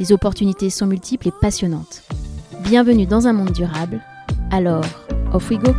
[0.00, 2.04] Les opportunités sont multiples et passionnantes.
[2.62, 4.00] Bienvenue dans un monde durable.
[4.50, 4.82] Alors,
[5.34, 5.74] off we go!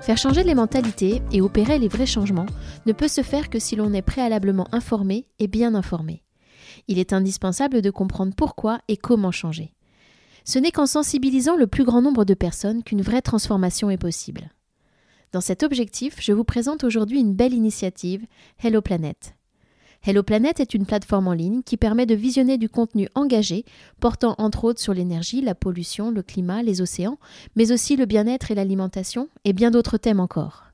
[0.00, 2.46] Faire changer les mentalités et opérer les vrais changements
[2.86, 6.22] ne peut se faire que si l'on est préalablement informé et bien informé.
[6.88, 9.74] Il est indispensable de comprendre pourquoi et comment changer.
[10.46, 14.48] Ce n'est qu'en sensibilisant le plus grand nombre de personnes qu'une vraie transformation est possible.
[15.30, 18.24] Dans cet objectif, je vous présente aujourd'hui une belle initiative,
[18.62, 19.34] Hello Planet.
[20.02, 23.66] Hello Planet est une plateforme en ligne qui permet de visionner du contenu engagé
[24.00, 27.18] portant entre autres sur l'énergie, la pollution, le climat, les océans,
[27.56, 30.64] mais aussi le bien-être et l'alimentation et bien d'autres thèmes encore.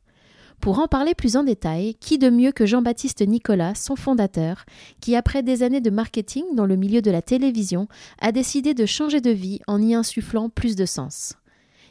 [0.61, 4.67] Pour en parler plus en détail, qui de mieux que Jean-Baptiste Nicolas, son fondateur,
[5.01, 7.89] qui après des années de marketing dans le milieu de la télévision,
[8.21, 11.35] a décidé de changer de vie en y insufflant plus de sens?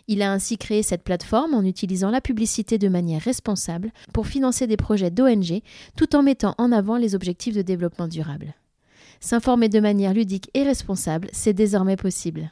[0.08, 4.68] Il a ainsi créé cette plateforme en utilisant la publicité de manière responsable pour financer
[4.68, 5.62] des projets d'ONG
[5.96, 8.54] tout en mettant en avant les objectifs de développement durable.
[9.22, 12.52] S'informer de manière ludique et responsable, c'est désormais possible.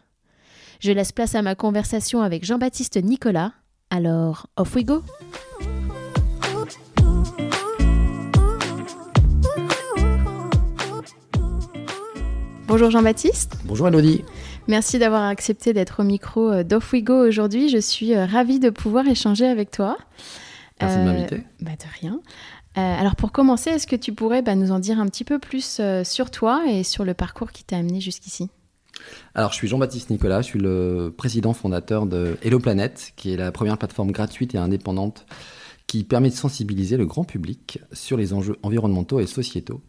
[0.80, 3.52] Je laisse place à ma conversation avec Jean-Baptiste Nicolas.
[3.90, 5.04] Alors, off we go!
[12.68, 13.58] Bonjour Jean-Baptiste.
[13.66, 14.24] Bonjour Elodie.
[14.72, 17.68] Merci d'avoir accepté d'être au micro euh, d'Off We Go aujourd'hui.
[17.68, 19.98] Je suis euh, ravie de pouvoir échanger avec toi.
[20.80, 21.44] Merci de m'inviter.
[21.60, 22.22] Bah de rien.
[22.76, 25.82] alors pour commencer, est-ce que tu pourrais bah, nous en dire un petit peu plus
[26.06, 28.48] sur toi et sur le parcours qui t'a amené jusqu'ici?
[29.36, 33.38] Alors, je suis Jean-Baptiste Nicolas, je suis le président fondateur de Hello Planet, qui est
[33.38, 35.26] la première plateforme gratuite et indépendante
[35.86, 39.82] qui permet de sensibiliser le grand public sur les enjeux environnementaux et sociétaux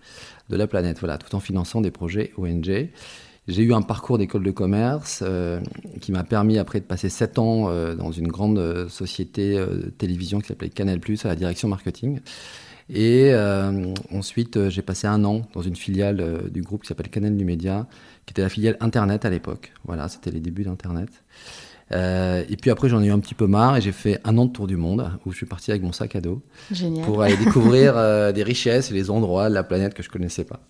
[0.48, 2.90] de la planète, voilà, tout en finançant des projets ONG.
[3.48, 5.60] J'ai eu un parcours d'école de commerce euh,
[6.00, 9.92] qui m'a permis après de passer 7 ans euh, dans une grande euh, société de
[9.98, 12.20] télévision qui s'appelait Canal+, à la direction marketing.
[12.94, 13.32] Et
[14.12, 17.86] ensuite, j'ai passé un an dans une filiale du groupe qui s'appelle Canal du Média,
[18.26, 19.72] qui était la filiale Internet à l'époque.
[19.84, 21.08] Voilà, c'était les débuts d'Internet.
[21.92, 24.38] Euh, et puis après, j'en ai eu un petit peu marre et j'ai fait un
[24.38, 26.42] an de tour du monde où je suis parti avec mon sac à dos
[27.04, 30.44] pour aller découvrir euh, des richesses et les endroits de la planète que je connaissais
[30.44, 30.60] pas.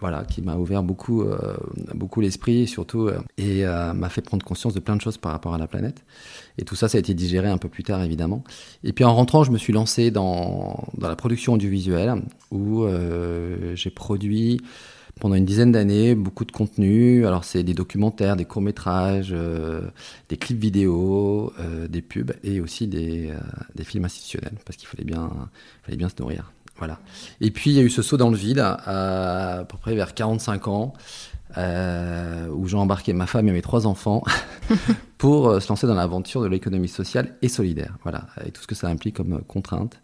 [0.00, 1.56] Voilà, qui m'a ouvert beaucoup, euh,
[1.94, 5.58] beaucoup l'esprit surtout et m'a fait prendre conscience de plein de choses par rapport à
[5.58, 6.02] la planète.
[6.56, 8.42] Et tout ça, ça a été digéré un peu plus tard évidemment.
[8.82, 12.14] Et puis en rentrant, je me suis lancé dans, dans la production audiovisuelle
[12.50, 12.86] où
[13.74, 14.60] j'ai produit
[15.20, 17.26] pendant une dizaine d'années, beaucoup de contenu.
[17.26, 19.82] Alors, c'est des documentaires, des courts-métrages, euh,
[20.28, 23.38] des clips vidéo, euh, des pubs et aussi des, euh,
[23.74, 25.30] des films institutionnels parce qu'il fallait bien,
[25.82, 26.52] fallait bien se nourrir.
[26.80, 26.98] Voilà.
[27.40, 29.94] Et puis, il y a eu ce saut dans le vide à, à peu près
[29.94, 30.92] vers 45 ans
[31.56, 34.22] où j'ai embarqué ma femme et mes trois enfants
[35.18, 37.96] pour se lancer dans l'aventure de l'économie sociale et solidaire.
[38.02, 38.26] Voilà.
[38.46, 40.00] Et tout ce que ça implique comme contrainte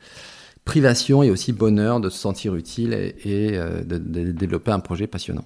[0.66, 3.96] privation et aussi bonheur de se sentir utile et, euh, de,
[4.32, 5.44] développer un projet passionnant.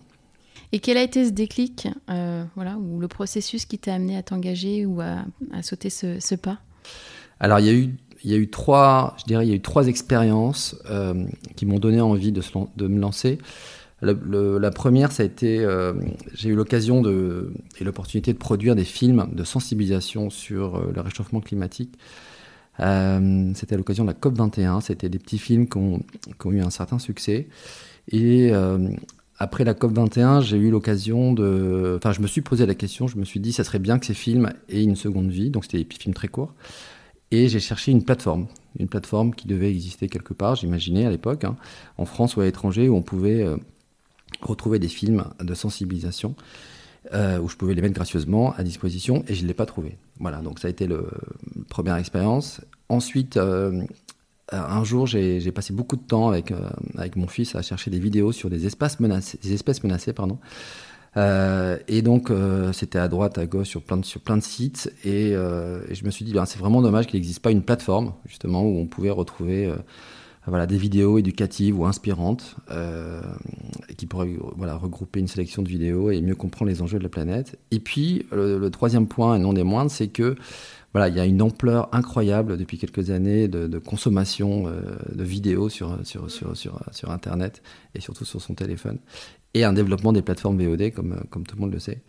[0.72, 4.22] Et quel a été ce déclic, euh, voilà, ou le processus qui t'a amené à
[4.22, 5.24] t'engager ou à,
[5.62, 6.58] sauter ce, pas?
[7.38, 9.56] Alors, il y a eu il y a eu trois, je dirais, il y a
[9.56, 11.24] eu trois expériences euh,
[11.56, 12.42] qui m'ont donné envie de,
[12.86, 13.38] me lancer.
[14.02, 15.66] La, première, ça a été,
[16.34, 21.40] j'ai eu l'occasion de et l'opportunité de produire des films de sensibilisation sur le réchauffement
[21.40, 21.98] climatique
[22.80, 24.80] euh, c'était à l'occasion de la COP21.
[24.80, 26.02] C'était des petits films qui ont,
[26.46, 27.48] eu un certain succès.
[28.10, 28.88] Et euh,
[29.38, 31.96] après la COP21, j'ai eu l'occasion de.
[31.96, 34.06] Enfin, je me suis posé la question, je me suis dit, ça serait bien que
[34.06, 35.50] ces films aient une seconde vie.
[35.50, 36.54] Donc, c'était des films très courts.
[37.30, 38.46] Et j'ai cherché une plateforme,
[38.78, 41.56] une plateforme qui devait exister quelque part, j'imaginais à l'époque, hein,
[41.96, 43.56] en France ou à l'étranger, où on pouvait euh,
[44.42, 46.34] retrouver des films de sensibilisation.
[47.12, 49.96] où je pouvais les mettre gracieusement à disposition et je ne l'ai pas trouvé.
[50.18, 50.98] Voilà, donc ça a été la
[51.68, 52.60] première expérience.
[52.88, 53.82] Ensuite, euh,
[54.52, 58.00] un jour, j'ai passé beaucoup de temps avec, euh, avec mon fils à chercher des
[58.00, 60.12] vidéos sur des, espaces menacés, des espèces menacées.
[60.12, 60.38] Pardon.
[61.16, 62.30] Euh, et donc,
[62.72, 64.92] c'était à droite, à gauche, sur plein de, sur plein de sites.
[65.04, 68.62] Et, je me suis dit, ben, c'est vraiment dommage qu'il n'existe pas une plateforme, justement,
[68.62, 69.72] où on pouvait retrouver
[70.46, 72.56] voilà, des vidéos éducatives ou inspirantes
[73.96, 77.10] qui pourraient voilà, regrouper une sélection de vidéos et mieux comprendre les enjeux de la
[77.10, 77.58] planète.
[77.70, 80.36] Et puis, le, troisième point, et non des moindres, c'est que
[80.92, 85.98] voilà, il y a une ampleur incroyable depuis quelques années de, consommation de vidéos sur,
[86.04, 86.54] sur, sur,
[86.92, 87.62] sur Internet
[87.94, 88.98] et surtout sur son téléphone
[89.54, 92.02] et un développement des plateformes VOD, comme, comme tout le monde le sait,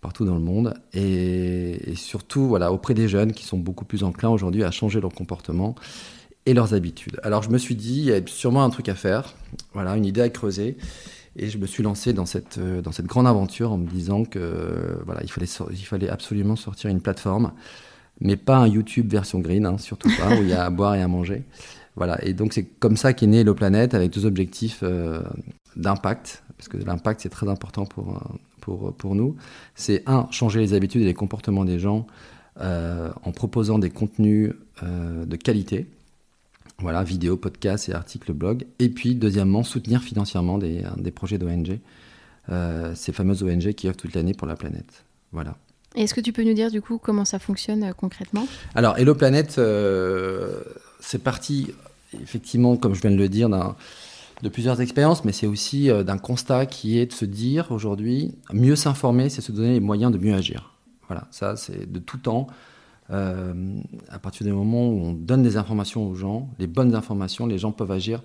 [0.00, 4.30] partout dans le monde, et, surtout voilà, auprès des jeunes qui sont beaucoup plus enclins
[4.30, 5.74] aujourd'hui à changer leur comportement
[6.44, 7.20] et leurs habitudes.
[7.22, 9.34] Alors je me suis dit, il y a sûrement un truc à faire,
[9.72, 10.76] voilà, une idée à creuser,
[11.36, 14.98] et je me suis lancé dans cette, dans cette grande aventure en me disant que
[15.06, 17.52] voilà, il, fallait, il fallait absolument sortir une plateforme,
[18.20, 20.94] mais pas un YouTube version green, hein, surtout pas, où il y a à boire
[20.94, 21.44] et à manger.
[21.94, 25.22] Voilà, et donc c'est comme ça qu'est né Hello Planète avec deux objectifs euh,
[25.76, 28.22] d'impact parce que l'impact c'est très important pour,
[28.60, 29.36] pour, pour nous,
[29.74, 32.06] c'est un, changer les habitudes et les comportements des gens
[32.60, 34.52] euh, en proposant des contenus
[34.84, 35.88] euh, de qualité,
[36.78, 41.80] voilà, vidéos, podcasts et articles blog, et puis deuxièmement, soutenir financièrement des, des projets d'ONG,
[42.50, 45.04] euh, ces fameuses ONG qui offrent toute l'année pour la planète.
[45.32, 45.56] Voilà.
[45.96, 48.46] Est-ce que tu peux nous dire du coup comment ça fonctionne concrètement?
[48.76, 49.60] Alors, Hello Planète,
[51.00, 51.72] c'est parti
[52.22, 53.76] effectivement, comme je viens de le dire, d'un
[54.42, 58.34] de plusieurs expériences, mais c'est aussi euh, d'un constat qui est de se dire aujourd'hui,
[58.52, 60.74] mieux s'informer, c'est se donner les moyens de mieux agir.
[61.08, 62.48] Voilà, ça c'est de tout temps.
[63.10, 63.52] Euh,
[64.08, 67.58] à partir du moment où on donne des informations aux gens, les bonnes informations, les
[67.58, 68.22] gens peuvent agir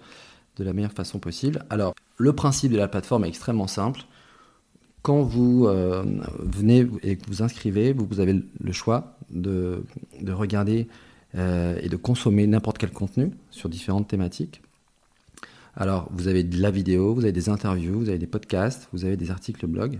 [0.55, 1.63] de la meilleure façon possible.
[1.69, 4.01] Alors, le principe de la plateforme est extrêmement simple.
[5.03, 6.03] Quand vous euh,
[6.39, 9.83] venez et que vous inscrivez, vous, avez le choix de
[10.27, 10.87] regarder
[11.35, 14.61] et de consommer n'importe quel contenu sur différentes thématiques.
[15.79, 19.05] Alors, vous avez de la vidéo, vous avez des interviews, vous avez des podcasts, vous
[19.05, 19.99] avez des articles blog.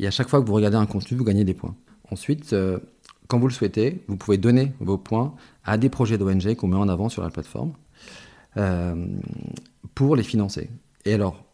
[0.00, 1.76] Et à chaque fois que vous regardez un contenu, vous gagnez des points.
[2.10, 2.80] Ensuite, euh,
[3.28, 5.34] quand vous le souhaitez, vous pouvez donner vos points
[5.64, 7.72] à des projets d'ONG qu'on met en avant sur la plateforme
[8.56, 9.06] euh,
[9.94, 10.68] pour les financer.
[11.04, 11.44] Et alors,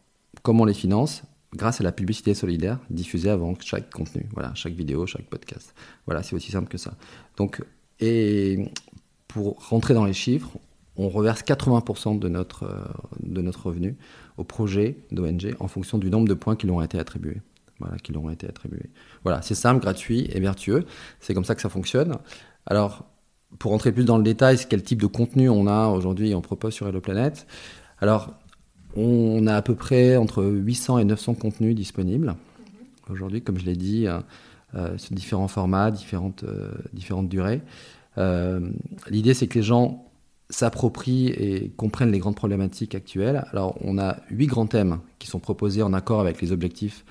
[0.43, 1.23] comment on les finance?
[1.55, 5.75] Grâce à la publicité solidaire diffusée avant chaque contenu, voilà, chaque vidéo, chaque podcast.
[6.07, 6.95] Voilà, c'est aussi simple que ça.
[7.37, 7.63] Donc,
[8.01, 8.71] et
[9.29, 10.59] pour rentrer dans les chiffres,
[10.99, 12.85] on reverse 80% de notre, euh,
[13.23, 13.97] de notre revenu
[14.37, 17.41] au projet d'ONG en fonction du nombre de points qui leur ont été attribués.
[17.79, 18.91] Voilà, qui leur ont été attribués.
[19.23, 20.85] Voilà, c'est simple, gratuit et vertueux.
[21.21, 22.17] C'est comme ça que ça fonctionne.
[22.67, 23.05] Alors,
[23.61, 26.41] pour rentrer plus dans le détail, quel type de contenu on a aujourd'hui et on
[26.41, 27.47] propose sur Hello Planet.
[28.01, 28.35] Alors,
[28.97, 32.35] on a à peu près entre 800 et 900 contenus disponibles
[33.09, 34.19] aujourd'hui, comme je l'ai dit, euh,
[34.75, 36.45] euh, sur différents formats, différentes,
[36.93, 37.63] différentes durées.
[39.09, 40.08] L'idée, c'est que les gens
[40.51, 43.45] s'approprient et comprennent les grandes problématiques actuelles.
[43.53, 47.05] Alors, on a huit grands thèmes qui sont proposés en accord avec les objectifs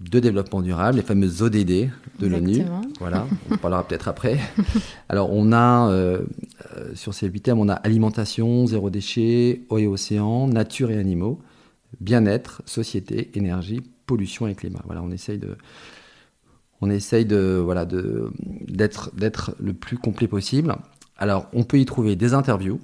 [0.00, 1.90] de développement durable, les fameuses ODD
[2.20, 2.62] de l'ONU.
[3.00, 4.38] Voilà, on parlera peut-être après.
[5.08, 6.22] Alors, on a, euh,
[6.76, 10.98] euh, sur ces huit thèmes, on a alimentation, zéro déchet, eau et océan, nature et
[10.98, 11.40] animaux,
[12.00, 14.80] bien-être, société, énergie, pollution et climat.
[14.86, 15.56] Voilà, on essaye de,
[16.80, 18.30] on essaye de, voilà, de,
[18.68, 20.76] d'être, d'être le plus complet possible.
[21.18, 22.80] Alors, on peut y trouver des interviews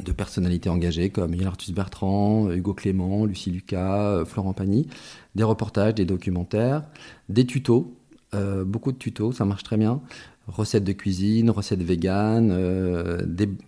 [0.00, 4.88] de personnalités engagées comme Yann Arthus Bertrand, Hugo Clément, Lucie Lucas, euh, Florent Pagny,
[5.34, 6.82] des reportages, des documentaires,
[7.28, 7.94] des tutos,
[8.34, 10.00] euh, beaucoup de tutos, ça marche très bien,
[10.48, 13.24] recettes de cuisine, recettes véganes, euh,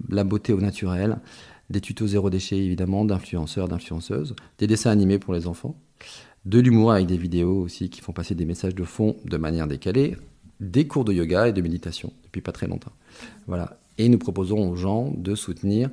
[0.09, 1.19] la beauté au naturel,
[1.69, 5.77] des tutos zéro déchet évidemment, d'influenceurs, d'influenceuses, des dessins animés pour les enfants,
[6.47, 9.69] de l'humour avec des vidéos aussi qui font passer des messages de fond de manière
[9.69, 10.17] décalée,
[10.61, 12.93] des cours de yoga et de méditation depuis pas très longtemps.
[13.47, 13.79] Voilà.
[13.99, 15.91] Et nous proposons aux gens de soutenir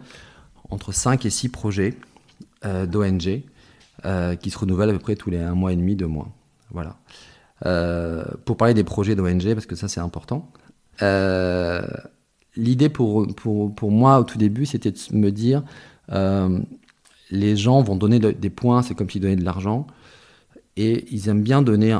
[0.69, 1.95] entre 5 et 6 projets
[2.65, 3.43] euh, d'ONG
[4.05, 6.29] euh, qui se renouvellent à peu près tous les un mois et demi, deux mois.
[6.71, 6.97] Voilà.
[7.65, 10.51] Euh, pour parler des projets d'ONG, parce que ça c'est important,
[12.55, 15.63] l'idée pour, pour, pour, moi au tout début c'était de me dire
[17.31, 19.87] les gens vont donner des points, c'est comme s'ils donnaient de l'argent,
[20.75, 21.97] et ils aiment bien donner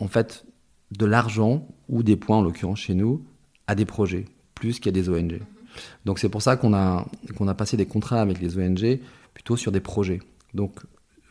[0.00, 0.44] en fait
[0.90, 3.24] de l'argent ou des points, en l'occurrence chez nous,
[3.68, 5.40] à des projets, plus qu'à des ONG.
[6.04, 7.06] Donc c'est pour ça qu'on a,
[7.36, 8.98] qu'on a passé des contrats avec les ONG
[9.34, 10.20] plutôt sur des projets.
[10.54, 10.80] Donc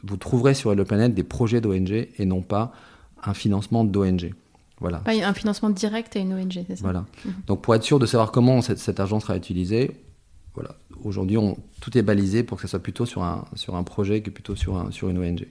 [0.04, 2.72] vous trouverez sur Hello Planet des projets d'ONG et non pas
[3.24, 4.34] un financement d'ONG.
[4.80, 5.00] Voilà.
[5.00, 6.84] Pas un financement direct à une ONG, c'est ça?
[6.84, 7.06] Voilà.
[7.26, 7.34] Mhm.
[7.48, 9.92] Donc pour être sûr de savoir comment cet argent sera utilisé,
[10.54, 10.76] voilà.
[11.04, 11.38] Aujourd'hui,
[11.82, 14.56] tout est balisé pour que ça soit plutôt sur un, sur un projet que plutôt
[14.56, 15.48] sur, un, sur une ONG.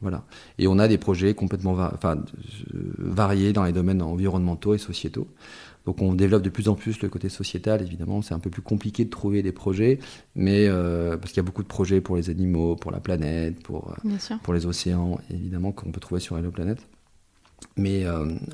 [0.00, 0.24] Voilà.
[0.58, 2.18] Et on a des projets complètement enfin,
[2.98, 5.26] variés dans les domaines environnementaux et sociétaux.
[5.86, 8.60] Donc on développe de plus en plus le côté sociétal, évidemment, c'est un peu plus
[8.60, 10.00] compliqué de trouver des projets,
[10.34, 13.62] mais euh, parce qu'il y a beaucoup de projets pour les animaux, pour la planète,
[13.62, 16.80] pour, euh, pour les océans, évidemment, qu'on peut trouver sur Hello Planète.
[17.76, 18.04] Mais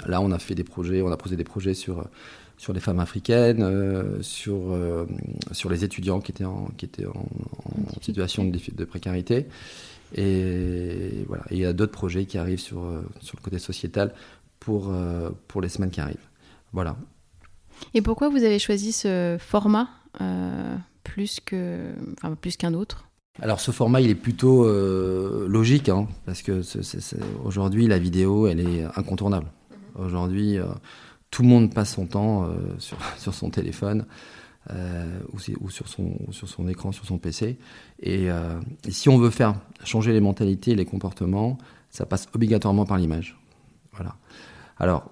[0.06, 2.06] là, on a fait des projets, on a posé des projets sur
[2.56, 3.66] sur les femmes africaines,
[4.20, 4.78] sur,
[5.50, 7.26] sur les étudiants qui étaient en, qui étaient en,
[8.00, 9.46] situation de, de, précarité.
[10.14, 12.84] Et voilà, il y a d'autres projets qui arrivent sur,
[13.20, 14.14] sur le côté sociétal
[14.60, 14.94] pour,
[15.48, 16.28] pour les semaines qui arrivent.
[16.72, 16.96] Voilà.
[17.94, 19.88] Et pourquoi vous avez choisi ce format
[20.20, 23.08] euh, plus que, enfin, plus qu'un autre?
[23.40, 26.60] Alors ce format il est plutôt euh, logique hein, parce que
[27.44, 29.46] aujourd'hui la vidéo elle est incontournable.
[29.70, 30.06] Mhm.
[30.06, 30.66] Aujourd'hui euh,
[31.30, 34.04] tout le monde passe son temps sur, sur, son téléphone
[34.70, 37.58] ou, ou, sur, son, sur son écran, sur son PC.
[38.00, 41.56] Et, et, si on veut faire changer les mentalités les comportements,
[41.88, 43.38] ça passe obligatoirement par l'image.
[43.92, 44.16] Voilà.
[44.78, 45.10] Alors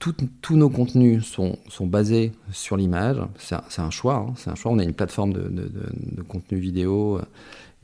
[0.00, 3.18] tous nos contenus sont, sont, basés sur l'image.
[3.38, 4.14] C'est un, choix.
[4.14, 4.32] Hein.
[4.34, 4.72] C'est un choix.
[4.72, 7.22] On a une plateforme de, de, contenu vidéo euh,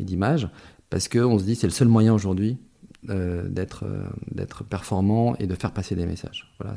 [0.01, 0.49] et d'image
[0.89, 2.57] parce qu'on se dit c'est le seul moyen aujourd'hui
[3.11, 6.51] euh, euh, d'être performant et de faire passer des messages.
[6.59, 6.75] Voilà,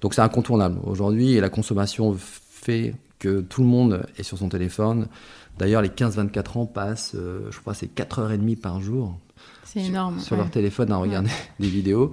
[0.00, 0.80] donc c'est incontournable.
[0.82, 5.06] Aujourd'hui, la consommation fait que tout le monde est sur son téléphone.
[5.58, 9.16] D'ailleurs, les 15-24 ans passent, je crois, c'est 4h30 par jour.
[9.64, 10.18] C'est énorme.
[10.18, 11.30] Sur leur téléphone à regarder
[11.60, 12.12] des vidéos.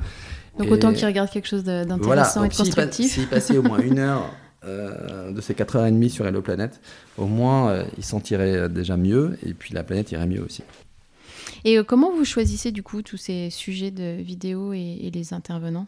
[0.57, 3.13] Donc autant qu'ils regardent quelque chose d'intéressant et de constructif.
[3.13, 4.29] S'ils passaient au moins une heure
[4.65, 6.79] euh, de ces 4h30 sur Hello Planète,
[7.17, 10.63] au moins euh, ils s'en tiraient déjà mieux et puis la planète irait mieux aussi.
[11.65, 15.87] Et euh, comment vous choisissez du coup tous ces sujets de vidéo et, les intervenants?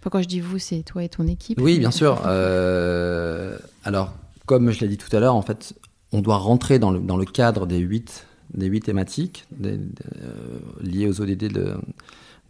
[0.00, 2.20] Enfin, Quand je dis vous, c'est toi et ton équipe Oui, bien sûr.
[2.26, 4.12] alors,
[4.44, 5.74] comme je l'ai dit tout à l'heure, en fait,
[6.12, 9.46] on doit rentrer dans le, dans le cadre des huit des huit thématiques
[10.80, 11.74] liées aux ODD de,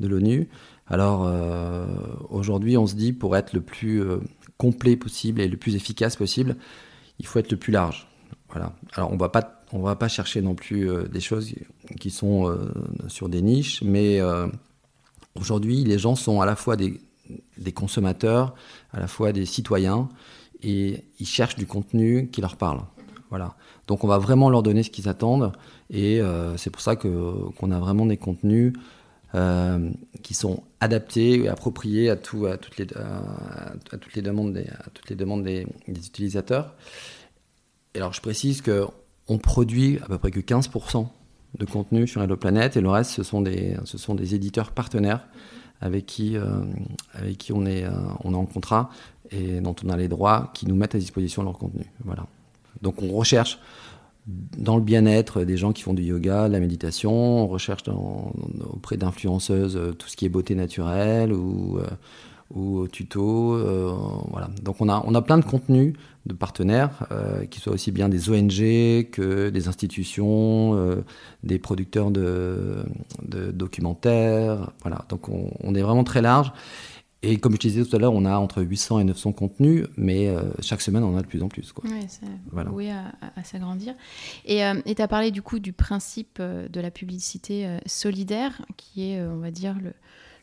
[0.01, 0.49] de l'ONU.
[0.87, 1.87] Alors euh,
[2.29, 4.19] aujourd'hui, on se dit pour être le plus euh,
[4.59, 6.57] complet possible et le plus efficace possible,
[7.19, 8.09] il faut être le plus large.
[8.51, 8.75] Voilà.
[8.95, 11.55] Alors on va pas on va pas chercher non plus euh, des choses
[11.99, 12.57] qui sont
[13.09, 14.21] sur des niches, mais
[15.35, 17.01] aujourd'hui, les gens sont à la fois des,
[17.59, 18.55] des, consommateurs,
[18.93, 20.09] à la fois des citoyens,
[20.63, 22.83] et ils cherchent du contenu qui leur parle.
[23.31, 23.55] Voilà.
[23.89, 25.53] Donc on va vraiment leur donner ce qu'ils attendent,
[25.91, 26.21] et
[26.57, 28.75] c'est pour ça que qu'on a vraiment des contenus
[29.35, 29.91] euh,
[30.23, 32.87] qui sont adaptés et appropriés à, tout, à, toutes, les,
[34.23, 34.53] demandes
[35.43, 36.75] des, utilisateurs.
[37.95, 41.09] Et alors je précise qu'on produit à peu près que 15%
[41.59, 45.27] de contenu sur Hello Planet et le reste ce sont des, éditeurs partenaires
[45.81, 46.45] avec qui, euh,
[47.53, 47.91] on, est, euh,
[48.23, 48.89] on est en contrat
[49.31, 51.85] et dont on a les droits qui nous mettent à disposition leur contenu.
[52.05, 52.27] Voilà.
[52.83, 53.59] Donc on recherche
[54.27, 57.13] dans le bien-être des gens qui font du yoga, de la méditation.
[57.13, 57.83] On recherche
[58.73, 61.87] auprès d'influenceuses euh, tout ce qui est beauté naturelle ou, euh,
[62.55, 63.55] ou tuto.
[63.55, 63.93] Euh,
[64.31, 64.49] voilà.
[64.63, 65.95] Donc on a, on a plein de contenus
[66.27, 67.07] de partenaires,
[67.51, 71.05] qui soient aussi bien des ONG que des institutions,
[71.43, 72.83] des producteurs de,
[73.53, 74.71] documentaires.
[74.81, 75.05] Voilà.
[75.11, 76.51] Donc on, on est vraiment très large.
[77.27, 80.29] Et comme je disais tout à l'heure, on a entre 800 et 900 contenus, mais
[80.29, 81.73] euh, chaque semaine, on en a de plus en plus.
[81.83, 81.91] Oui,
[82.53, 82.71] voilà.
[82.71, 83.95] oui à, s'agrandir.
[84.45, 89.11] Et euh, tu as parlé du coup du principe euh, de la publicité solidaire, qui
[89.11, 89.77] est, on va dire,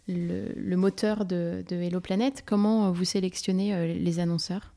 [0.07, 2.43] le, le, moteur de, de, Hello Planet.
[2.45, 4.73] Comment vous sélectionnez les annonceurs?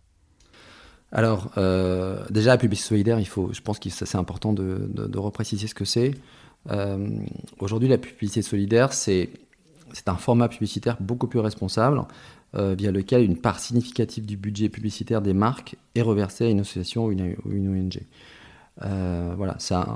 [1.11, 1.53] Alors,
[2.31, 5.69] déjà, la publicité solidaire, il faut, je pense que c'est important de, de, de, repréciser
[5.69, 6.13] ce que c'est.
[7.59, 9.31] Aujourd'hui, la publicité solidaire, c'est
[9.95, 12.03] c'est un format publicitaire beaucoup plus responsable,
[12.57, 16.61] euh, via lequel une part significative du budget publicitaire des marques est reversée à une
[16.61, 18.01] association ou une, ONG.
[18.83, 19.87] Euh, voilà, ça,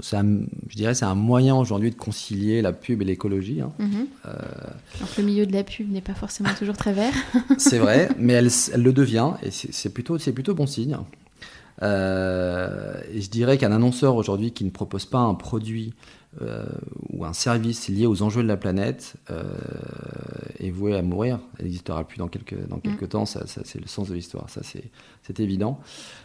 [0.00, 3.60] je dirais c'est un moyen aujourd'hui de concilier la pub et l'écologie.
[3.60, 3.72] Hein.
[3.78, 4.06] Mhm.
[4.26, 4.32] Euh,
[5.18, 7.12] le milieu de la pub n'est pas forcément toujours très vert.
[7.58, 10.96] c'est vrai, mais elle, le devient et c'est plutôt, plutôt bon signe.
[11.82, 15.94] Et je dirais qu'un annonceur aujourd'hui qui ne propose pas un produit
[16.42, 16.66] euh,
[17.10, 19.42] ou un service lié aux enjeux de la planète euh,
[20.58, 21.38] est voué à mourir.
[21.58, 23.08] Elle n'existera plus dans quelques, dans quelques mm.
[23.08, 25.80] temps, ça, c'est le sens de l'histoire, ça c'est évident.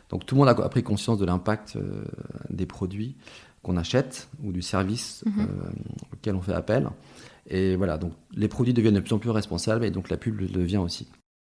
[0.10, 2.03] Donc tout le monde a, pris conscience de l'impact euh,
[2.50, 3.15] des produits
[3.63, 5.48] qu'on achète ou du service mm-hmm.
[6.13, 6.89] auquel on fait appel.
[7.48, 10.41] Et voilà, donc les produits deviennent de plus en plus responsables et donc la pub
[10.41, 11.08] le devient aussi.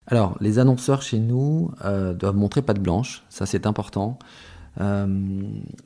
[0.06, 4.18] Alors, les annonceurs chez nous doivent montrer patte blanche, ça c'est important.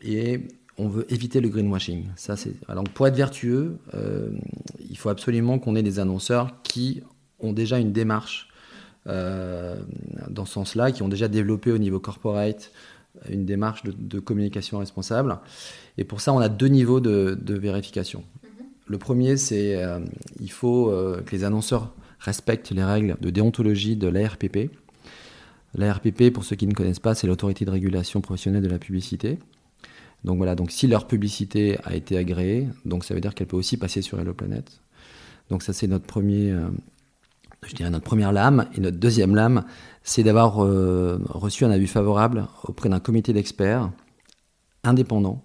[0.03, 2.07] et on veut éviter le greenwashing.
[2.17, 2.53] Ça, c'est...
[2.69, 4.31] Alors, pour être vertueux, euh,
[4.89, 7.03] il faut absolument qu'on ait des annonceurs qui
[7.39, 8.49] ont déjà une démarche
[9.07, 9.77] euh,
[10.29, 12.73] dans ce sens-là, qui ont déjà développé au niveau corporate
[13.29, 15.39] une démarche de, communication responsable.
[15.99, 18.21] Et pour ça, on a deux niveaux de, vérification.
[18.21, 18.65] Mm-hmm.
[18.89, 20.01] Le premier, c'est euh,
[20.41, 20.93] il faut
[21.25, 24.71] que les annonceurs respectent les règles de déontologie de l'ARPP.
[25.75, 29.39] L'ARPP, pour ceux qui ne connaissent pas, c'est l'autorité de régulation professionnelle de la publicité.
[30.25, 33.57] Donc voilà, donc si leur publicité a été agréée, donc ça veut dire qu'elle peut
[33.57, 34.81] aussi passer sur Hello Planet.
[35.51, 36.55] Donc ça c'est notre premier,
[37.67, 38.69] je dirais notre première lame.
[38.75, 39.65] Et notre deuxième lame,
[40.03, 43.91] c'est d'avoir reçu un avis favorable auprès d'un comité d'experts
[44.83, 45.43] indépendant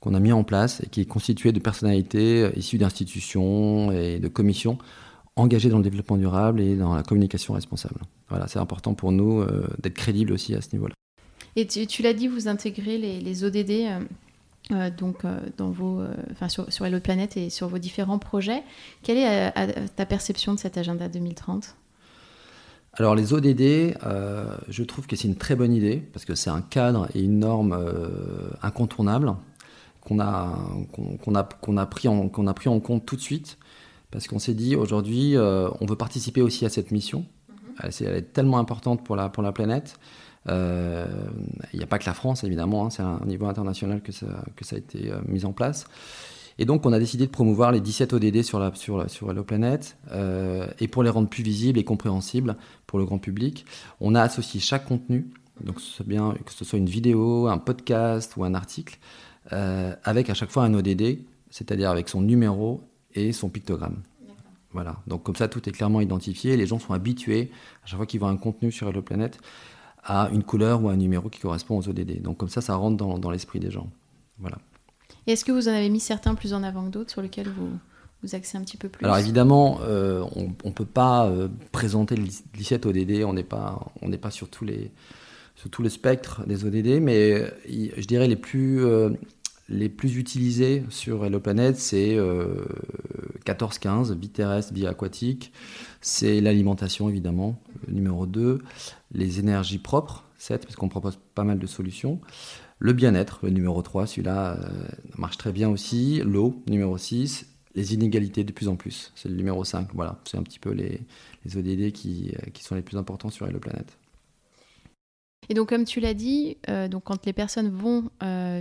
[0.00, 4.28] qu'on a mis en place et qui est constitué de personnalités issues d'institutions et de
[4.28, 4.78] commissions
[5.36, 8.00] engagées dans le développement durable et dans la communication responsable.
[8.28, 9.44] Voilà, c'est important pour nous
[9.82, 10.94] d'être crédibles aussi à ce niveau-là.
[11.56, 14.00] Et tu, l'as dit, vous intégrez les, ODD euh,
[14.70, 18.62] euh, donc, euh, dans vos, enfin, sur, sur Hello Planète et sur vos différents projets.
[19.02, 19.52] Quelle est
[19.96, 21.76] ta perception de cet agenda 2030
[22.98, 23.96] alors les ODD,
[24.68, 27.38] je trouve que c'est une très bonne idée parce que c'est un cadre et une
[27.38, 27.74] norme
[28.60, 29.34] incontournable
[30.02, 30.58] qu'on a,
[31.22, 33.56] qu'on, a, qu'on a, pris en, qu'on a pris en compte tout de suite
[34.12, 37.24] parce qu'on s'est dit aujourd'hui on veut participer aussi à cette mission.
[37.24, 37.54] Mm-hmm.
[37.82, 39.98] Elle, elle, est tellement importante pour la, pour la planète
[40.48, 41.06] euh,
[41.72, 44.26] il n'y a pas que la France, évidemment, hein, c'est un niveau international que ça,
[44.56, 45.86] que ça a été euh, mis en place.
[46.58, 49.42] Et donc, on a décidé de promouvoir les 17 ODD sur, la, sur, sur Hello
[49.42, 49.96] Planet.
[50.10, 53.64] Euh, et pour les rendre plus visibles et compréhensibles pour le grand public,
[54.00, 55.30] on a associé chaque contenu,
[55.64, 55.76] donc
[56.06, 58.98] bien que ce soit une vidéo, un podcast ou un article,
[59.50, 61.18] avec à chaque fois un ODD,
[61.50, 62.82] c'est-à-dire avec son numéro
[63.14, 64.02] et son pictogramme.
[64.72, 67.50] Voilà, donc comme ça tout est clairement identifié, les gens sont habitués
[67.84, 69.38] à chaque fois qu'ils voient un contenu sur Hello Planet
[70.02, 72.22] à une couleur ou un numéro qui correspond aux ODD.
[72.22, 73.88] Donc comme ça, ça rentre dans, l'esprit des gens.
[74.38, 74.58] Voilà.
[75.26, 77.70] est-ce que vous en avez mis certains plus en avant que d'autres sur lesquels vous,
[78.22, 79.04] vous axez un petit peu plus?
[79.04, 83.92] Alors évidemment, euh, on ne peut pas euh, présenter le 17 ODD, on n'est pas,
[84.00, 84.90] on pas sur, tous les,
[85.54, 89.10] sur tout le spectre des ODD, mais je dirais les plus, euh,
[89.72, 92.16] les plus utilisés sur Hello Planet, c'est
[93.44, 95.52] 14-15, vie terrestre, vie aquatique,
[96.00, 98.60] c'est l'alimentation évidemment, numéro 2,
[99.12, 102.20] les énergies propres, 7, parce qu'on propose pas mal de solutions.
[102.78, 106.20] Le bien-être, le numéro 3, celui-là euh, marche très bien aussi.
[106.24, 107.46] L'eau, numéro 6.
[107.76, 109.90] Les inégalités de plus en plus, c'est le numéro 5.
[109.94, 111.00] Voilà, c'est un petit peu les,
[111.44, 113.96] les ODD qui, euh, qui, sont les plus importants sur Hello Planète.
[115.48, 118.10] Et donc, comme tu l'as dit, euh, donc quand les personnes vont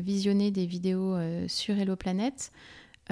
[0.01, 1.15] visionner des vidéos
[1.47, 2.51] sur Hello Planète,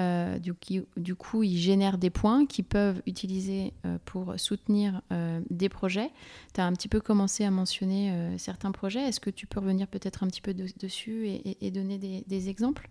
[0.00, 5.68] euh, du, coup, ils génèrent des points qu'ils peuvent utiliser euh, pour soutenir euh, des
[5.68, 6.10] projets.
[6.54, 9.00] Tu as un petit peu commencé à mentionner certains projets.
[9.00, 12.88] Est-ce que tu peux revenir peut-être un petit peu dessus et, donner des, exemples?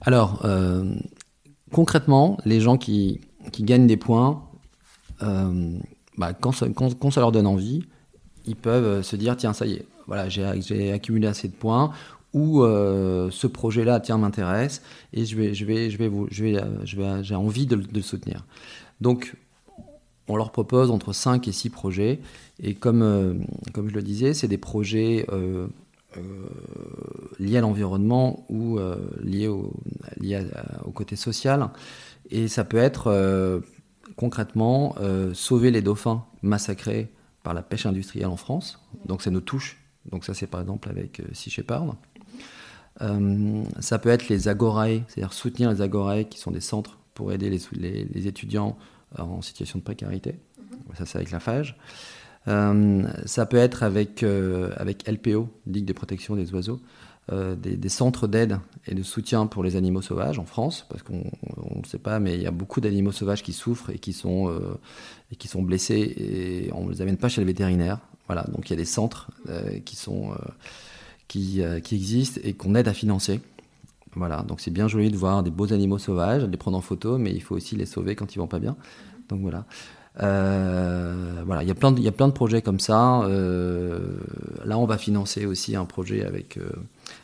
[0.00, 0.44] Alors,
[1.72, 3.20] concrètement, les gens qui,
[3.60, 4.48] gagnent des points,
[5.20, 7.84] bah, quand, quand, ça leur donne envie,
[8.46, 11.92] ils peuvent se dire tiens, ça y est, voilà, j'ai accumulé assez de points,
[12.36, 14.82] où euh, ce projet-là, tiens, m'intéresse
[15.14, 18.02] et je vais, je vais, je vais, vous, je vais, vais, j'ai envie de, le
[18.02, 18.44] soutenir.
[19.00, 19.36] Donc,
[20.28, 22.20] on leur propose entre 5 et 6 projets.
[22.62, 23.34] Et comme, euh,
[23.72, 25.66] comme je le disais, c'est des projets euh,
[27.38, 28.78] liés à l'environnement ou
[29.22, 29.72] liés, au,
[30.84, 31.70] au côté social.
[32.30, 33.62] Et ça peut être
[34.16, 34.94] concrètement
[35.34, 37.10] sauver les dauphins massacrés
[37.46, 38.80] par la pêche industrielle en France.
[39.04, 39.78] Donc, c'est nos touches.
[40.10, 41.94] Donc, ça, c'est par exemple avec Sea Shepherd.
[43.02, 47.32] Euh, ça peut être les agorae, c'est-à-dire soutenir les agorae qui sont des centres pour
[47.32, 48.76] aider les, les, étudiants
[49.16, 50.40] en situation de précarité.
[50.58, 50.96] Mhm.
[50.96, 51.76] Ça, c'est avec la FAGE.
[52.48, 56.80] Euh, ça peut être avec, euh, avec LPO, Ligue de protection des oiseaux,
[57.30, 61.84] des, centres d'aide et de soutien pour les animaux sauvages en France, parce qu'on ne
[61.84, 64.56] sait pas, mais il y a beaucoup d'animaux sauvages qui souffrent et qui sont,
[65.32, 67.98] et qui sont blessés et on ne les amène pas chez le vétérinaire.
[68.26, 69.30] Voilà, donc il y a des centres
[69.84, 70.34] qui sont
[71.28, 73.40] qui, euh, qui existent et qu'on aide à financer.
[74.14, 76.80] Voilà, donc c'est bien joli de voir des beaux animaux sauvages, de les prendre en
[76.80, 78.76] photo, mais il faut aussi les sauver quand ils vont pas bien.
[79.28, 79.66] Donc voilà.
[80.22, 83.20] Euh, voilà, il y a plein de, il y a plein de projets comme ça.
[83.22, 84.16] Euh,
[84.64, 86.58] là, on va financer aussi un projet avec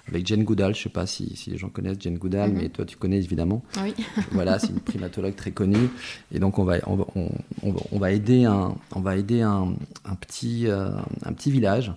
[0.09, 0.75] avec Jane Goodall.
[0.75, 2.59] Je sais pas si, si les gens connaissent Jane Goodall, mhm.
[2.59, 3.63] mais toi tu connais évidemment.
[3.83, 3.95] Oui.
[4.33, 5.89] voilà, c'est une primatologue très connue.
[6.33, 9.75] Et donc on va on, on, on va aider un on va aider un,
[10.05, 11.93] un petit un petit village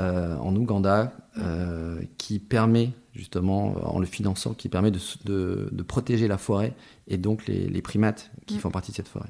[0.00, 6.26] euh, en Ouganda euh, qui permet justement, en le finançant, qui permet de, de, protéger
[6.26, 6.72] la forêt
[7.06, 8.58] et donc les, primates qui mm.
[8.58, 9.28] font partie de cette forêt.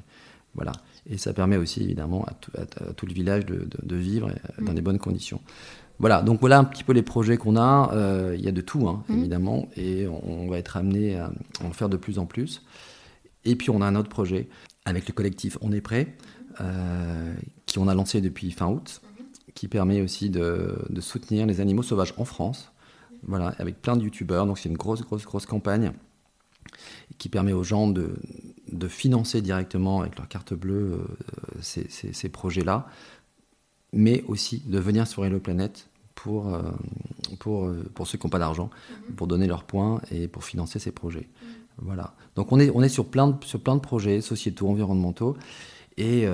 [0.54, 0.72] Voilà.
[1.08, 2.32] Et ça permet aussi évidemment à
[2.94, 4.74] tout, le village de, de vivre dans mm.
[4.74, 5.40] des bonnes conditions.
[5.98, 7.92] Voilà, donc voilà un petit peu les projets qu'on a.
[7.92, 9.18] Euh, il y a de tout, hein, mm.
[9.18, 11.32] évidemment, et on, va être amené à
[11.64, 12.62] en faire de plus en plus.
[13.44, 14.48] Et puis on a un autre projet
[14.84, 16.16] avec le collectif On est prêt,
[17.66, 19.00] qui on a lancé depuis fin août,
[19.54, 22.72] qui permet aussi de, soutenir les animaux sauvages en France,
[23.26, 24.46] voilà, avec plein de youtubeurs.
[24.46, 25.92] Donc c'est une grosse, grosse, grosse campagne
[27.18, 28.16] qui permet aux gens de,
[28.72, 32.86] de financer directement avec leur carte bleue euh, ces, ces, projets-là,
[33.92, 36.62] mais aussi de venir sur Hello Planet pour, euh,
[37.38, 38.70] pour, euh, pour ceux qui n'ont pas d'argent,
[39.16, 41.28] pour donner leurs points et pour financer ces projets.
[41.78, 42.14] Voilà.
[42.36, 45.36] Donc on est, on est sur, plein de, sur plein de projets sociétaux, environnementaux.
[45.96, 46.26] Et,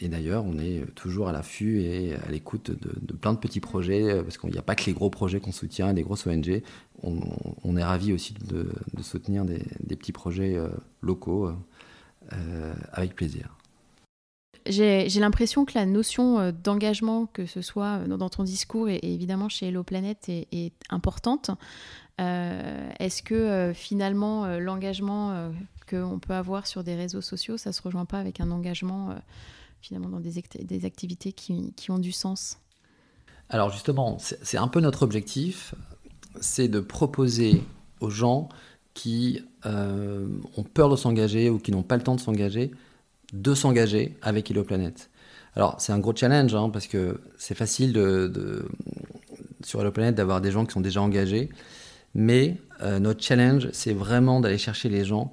[0.00, 4.20] et d'ailleurs, on est toujours à l'affût et à l'écoute de, plein de petits projets,
[4.22, 6.62] parce qu'il n'y a pas que les gros projets qu'on soutient, les grosses ONG.
[7.04, 8.68] On, est ravis aussi de,
[9.00, 10.58] soutenir des, petits projets
[11.02, 11.52] locaux
[12.92, 13.58] avec plaisir
[14.68, 19.00] j'ai l'impression que la notion euh, d'engagement, que ce soit euh, dans ton discours et,
[19.02, 21.50] évidemment chez Hello Planet, est, importante.
[22.20, 25.52] Euh, est-ce que finalement l'engagement
[25.88, 29.14] qu'on peut avoir sur des réseaux sociaux, ça se rejoint pas avec un engagement
[29.80, 32.58] finalement dans des, activités qui, ont du sens
[33.48, 35.74] Alors justement, c'est un peu notre objectif,
[36.40, 37.62] c'est de proposer
[38.00, 38.48] aux gens
[38.94, 42.72] qui ont peur de s'engager ou qui n'ont pas le temps de s'engager,
[43.32, 44.64] de s'engager avec Hello.
[45.54, 47.92] Alors, c'est un gros challenge, hein, parce que c'est facile
[49.62, 51.48] sur Hello d'avoir des gens qui sont déjà engagés,
[52.14, 55.30] mais euh, notre challenge, c'est vraiment d'aller chercher les gens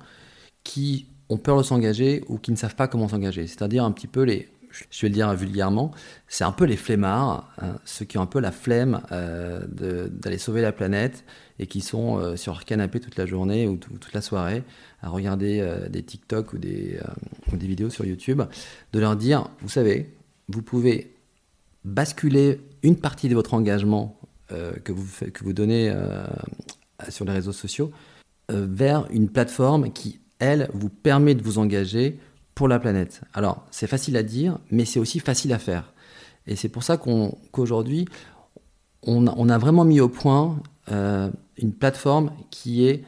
[0.66, 3.48] qui ont peur de s'engager ou qui ne savent pas comment s'engager.
[3.48, 4.50] C'est-à-dire un petit peu les,
[4.90, 5.92] je vais le dire vulgairement,
[6.28, 9.62] c'est un peu les flemmards, hein, ceux qui ont un peu la flemme euh,
[10.10, 11.24] d'aller sauver la planète
[11.60, 14.64] et qui sont euh, sur leur canapé toute la journée ou toute la soirée
[15.02, 17.00] à regarder euh, des TikTok ou des,
[17.54, 18.42] ou des vidéos sur YouTube,
[18.92, 20.14] de leur dire, vous savez,
[20.50, 21.16] vous pouvez
[21.86, 24.20] basculer une partie de votre engagement
[24.84, 25.94] que, vous, que vous donnez
[27.10, 27.92] sur les réseaux sociaux
[28.50, 32.20] vers une plateforme qui, elle, vous permet de vous engager
[32.54, 33.22] pour la planète.
[33.34, 35.94] Alors, c'est facile à dire, mais c'est aussi facile à faire.
[36.48, 38.08] Et c'est pour ça qu'aujourd'hui,
[39.04, 43.04] on, a vraiment mis au point euh, une plateforme qui est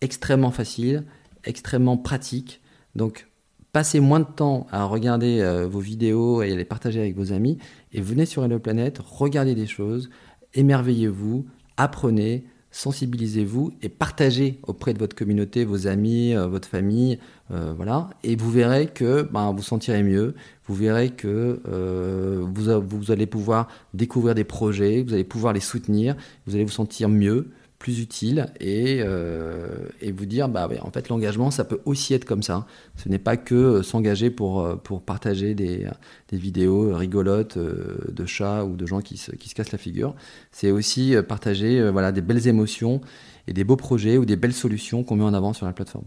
[0.00, 1.04] extrêmement facile,
[1.44, 2.60] extrêmement pratique.
[2.94, 3.26] Donc,
[3.72, 7.32] passez moins de temps à regarder euh, vos vidéos et à les partager avec vos
[7.32, 7.58] amis,
[7.92, 10.08] et venez sur Hello Planète, regardez des choses,
[10.54, 11.46] émerveillez-vous,
[11.76, 12.46] apprenez,
[12.76, 17.18] sensibilisez-vous et partagez auprès de votre communauté, vos amis, euh, votre famille,
[17.50, 18.10] euh, voilà.
[18.22, 20.34] Et vous verrez que ben, vous sentirez mieux.
[20.66, 25.60] Vous verrez que euh, vous, vous, allez pouvoir découvrir des projets, vous allez pouvoir les
[25.60, 27.48] soutenir, vous allez vous sentir mieux,
[27.86, 29.68] plus utile et, euh,
[30.00, 32.66] et vous dire bah en fait l'engagement ça peut aussi être comme ça.
[32.96, 35.86] Ce n'est pas que euh, s'engager pour, euh, pour partager des,
[36.28, 40.16] des vidéos rigolotes de chats ou de gens qui se, qui se cassent la figure.
[40.50, 43.02] C'est aussi partager voilà des belles émotions
[43.46, 46.06] et des beaux projets ou des belles solutions qu'on met en avant sur la plateforme.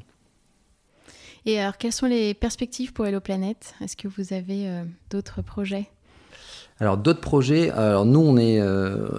[1.45, 4.67] Et alors quelles sont les perspectives pour Hello Planète est-ce que vous avez
[5.09, 5.87] d'autres projets?
[6.81, 9.09] Alors d'autres projets, alors nous on est, euh,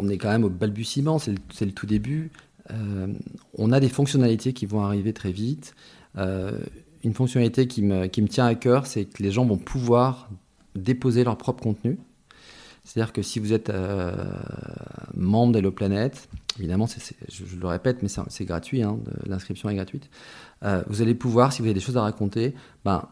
[0.00, 2.30] on est quand même au balbutiement, c'est le, tout début.
[2.70, 3.08] Euh,
[3.56, 5.74] on a des fonctionnalités qui vont arriver très vite.
[6.18, 6.58] Euh,
[7.02, 10.30] une fonctionnalité qui me, tient à cœur, c'est que les gens vont pouvoir
[10.74, 11.98] déposer leur propre contenu.
[12.84, 13.70] C'est-à-dire que si vous êtes
[15.14, 16.86] membre d'Hello Planet, évidemment,
[17.28, 20.08] je, le répète, mais c'est gratuit, hein, l'inscription est gratuite,
[20.88, 23.08] vous allez pouvoir, si vous avez des choses à raconter, ben,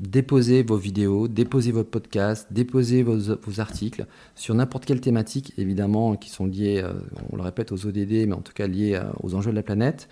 [0.00, 6.30] déposez vos vidéos, déposez votre podcast, déposez vos, articles sur n'importe quelle thématique, évidemment, qui
[6.30, 6.92] sont liées, euh,
[7.32, 9.62] on le répète, aux ODD, mais en tout cas liées euh, aux enjeux de la
[9.62, 10.08] planète.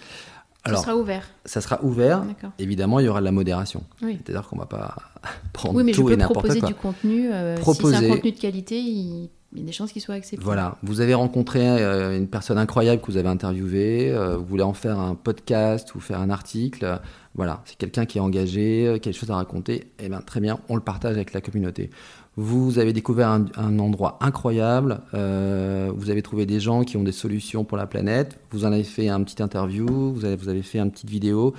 [0.64, 1.29] Alors, ça sera ouvert.
[1.44, 2.24] Ça sera ouvert.
[2.59, 3.85] Évidemment, il y aura de la modération.
[4.00, 4.96] C'est-à-dire qu'on ne va pas
[5.53, 6.68] prendre oui, mais tout je peux et proposer quoi.
[6.68, 7.31] du contenu.
[7.31, 10.16] Euh, si c'est un contenu de qualité, il il y a des chances qu'il soit
[10.16, 10.44] accepté.
[10.44, 14.64] Voilà, vous avez rencontré euh, une personne incroyable que vous avez interviewée, euh, vous voulez
[14.64, 17.00] en faire un podcast ou faire un article,
[17.37, 20.74] voilà, c'est quelqu'un qui est engagé, des choses à raconter, eh bien très bien, on
[20.74, 21.90] le partage avec la communauté.
[22.37, 27.64] Vous avez découvert un, endroit incroyable, vous avez trouvé des gens qui ont des solutions
[27.64, 31.11] pour la planète, vous en avez fait un petit interview, vous avez, fait une petite
[31.11, 31.55] vidéo,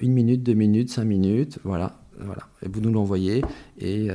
[0.00, 2.42] une minute, deux minutes, cinq minutes, voilà, voilà.
[2.64, 3.42] Et vous nous l'envoyez
[3.78, 4.10] et,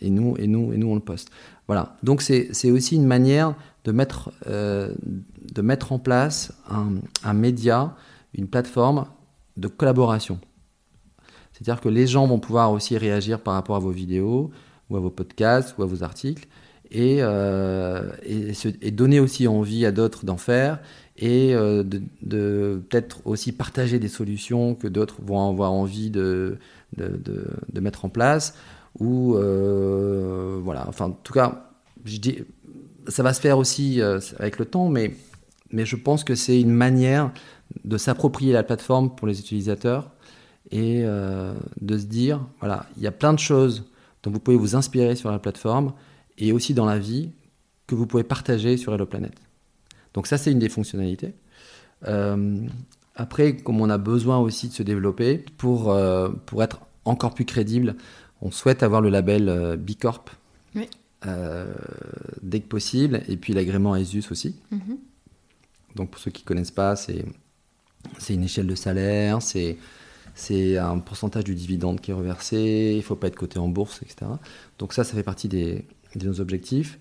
[0.00, 1.30] et, nous, et, nous, et nous, on le poste.
[1.66, 1.96] Voilà.
[2.04, 4.92] Donc c'est aussi une manière de mettre, euh,
[5.52, 7.94] de mettre en place un, média,
[8.34, 9.06] une plateforme
[9.56, 10.38] de collaboration.
[11.52, 14.50] C'est-à-dire que les gens vont pouvoir aussi réagir par rapport à vos vidéos
[14.90, 16.46] ou à vos podcasts ou à vos articles
[16.90, 20.80] et, euh, et, donner aussi envie à d'autres d'en faire
[21.16, 26.58] et euh, de, peut-être aussi partager des solutions que d'autres vont avoir envie de,
[26.96, 28.54] de, mettre en place
[28.98, 31.70] ou euh, voilà, enfin en tout cas,
[32.04, 32.38] je dis,
[33.06, 34.00] ça va se faire aussi
[34.38, 35.14] avec le temps, mais,
[35.70, 37.32] mais je pense que c'est une manière
[37.84, 40.10] de s'approprier la plateforme pour les utilisateurs
[40.72, 43.89] et de se dire, voilà, il y a plein de choses
[44.22, 45.92] dont vous pouvez vous inspirer sur la plateforme
[46.38, 47.30] et aussi dans la vie
[47.86, 49.32] que vous pouvez partager sur Hello Planet.
[50.14, 51.34] Donc ça, c'est une des fonctionnalités.
[53.14, 55.96] après, comme on a besoin aussi de se développer pour,
[56.46, 57.96] pour être encore plus crédible
[58.42, 60.24] on souhaite avoir le label euh, Bicorp
[61.26, 61.74] euh,
[62.40, 64.56] dès que possible, et puis l'agrément ESUS aussi.
[64.70, 64.96] Mhm.
[65.96, 67.26] Donc pour ceux qui ne connaissent pas, c'est
[68.16, 69.76] c'est une échelle de salaire, c'est
[70.34, 73.68] c'est un pourcentage du dividende qui est reversé, il ne faut pas être coté en
[73.68, 74.30] bourse, etc.
[74.78, 75.84] Donc ça, ça fait partie des,
[76.16, 76.98] de nos objectifs.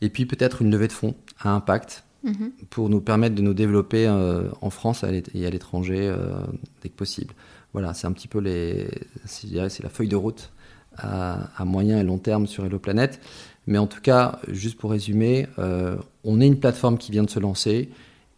[0.00, 2.52] Et puis peut-être une levée de fonds à impact mhm.
[2.70, 6.36] pour nous permettre de nous développer euh, en France et à l'étranger euh,
[6.82, 7.34] dès que possible.
[7.72, 8.88] Voilà, c'est un petit peu les,
[9.26, 10.50] c'est la feuille de route
[10.96, 13.20] à, moyen et long terme sur Hello Planète.
[13.66, 17.30] Mais en tout cas, juste pour résumer, euh, on est une plateforme qui vient de
[17.30, 17.90] se lancer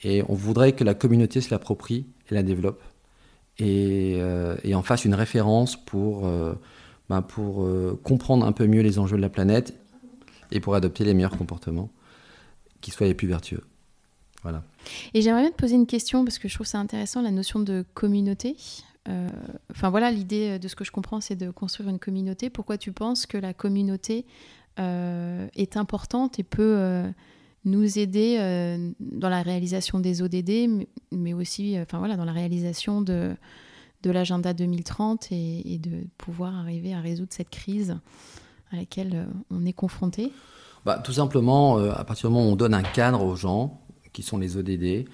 [0.03, 2.83] et on voudrait que la communauté se l'approprie et la développe
[3.59, 6.55] et, euh, et, en fasse une référence pour, euh,
[7.09, 9.77] ben pour euh, comprendre un peu mieux les enjeux de la planète
[10.53, 11.90] et pour adopter les meilleurs comportements
[12.81, 13.64] qui soient les plus vertueux.
[14.42, 14.62] Voilà.
[15.14, 17.61] Et j'aimerais bien te poser une question parce que je trouve ça intéressant la notion
[17.61, 18.57] de communauté.
[19.71, 22.51] Enfin voilà, l'idée de ce que je comprends, c'est de construire une communauté.
[22.51, 24.27] Pourquoi tu penses que la communauté
[24.77, 27.11] est importante et peut
[27.69, 32.33] nous aider euh, dans la réalisation des ODD, mais, aussi euh, enfin, voilà, dans la
[32.33, 33.37] réalisation de,
[34.05, 37.97] l'agenda 2030 et, de pouvoir arriver à résoudre cette crise
[38.73, 40.33] à laquelle euh, on est confronté.
[40.85, 43.81] Bah, Tout simplement, à partir du moment où on donne un cadre aux gens,
[44.13, 45.09] qui sont les ODD,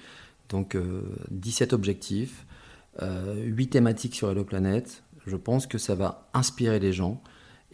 [0.49, 0.77] donc
[1.31, 2.45] 17 objectifs,
[3.01, 7.21] 8 thématiques sur Hello Planète, je pense que ça va inspirer les gens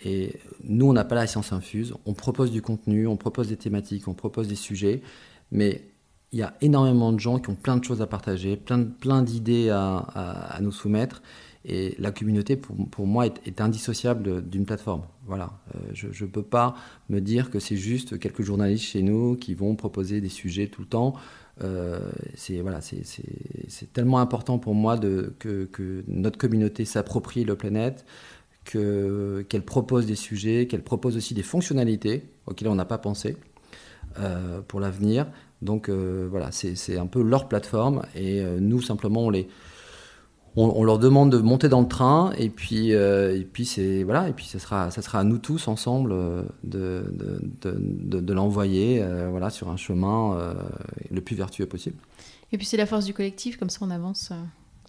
[0.03, 1.93] et nous, on n'a pas la science infuse.
[2.05, 5.01] On propose du contenu, on propose des thématiques, on propose des sujets,
[5.51, 5.83] mais
[6.31, 9.21] il y a énormément de gens qui ont plein de choses à partager, plein, plein
[9.21, 11.21] d'idées à, nous soumettre.
[11.63, 15.03] Et la communauté, pour, moi, est, indissociable d'une plateforme.
[15.27, 15.51] Voilà.
[15.75, 16.75] Euh, je ne peux pas
[17.09, 20.81] me dire que c'est juste quelques journalistes chez nous qui vont proposer des sujets tout
[20.81, 21.13] le temps.
[21.63, 21.99] Euh,
[22.33, 22.79] c'est voilà,
[23.93, 28.05] tellement important pour moi que, que notre communauté s'approprie le planète,
[28.63, 33.37] qu'elle propose des sujets, qu'elle propose aussi des fonctionnalités auxquelles on n'a pas pensé
[34.19, 35.27] euh, pour l'avenir.
[35.61, 39.47] Donc euh, voilà, c'est un peu leur plateforme et euh, nous simplement on les
[40.57, 44.33] on, leur demande de monter dans le train et puis et puis c'est voilà et
[44.33, 46.13] puis ça sera ça sera à nous tous ensemble
[46.65, 50.53] de, de, de, de l'envoyer voilà sur un chemin
[51.09, 51.95] le plus vertueux possible.
[52.51, 54.33] Et puis c'est la force du collectif, comme ça on avance